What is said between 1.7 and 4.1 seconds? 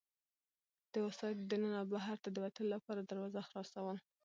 او بهرته د وتلو لپاره دروازه خلاصول.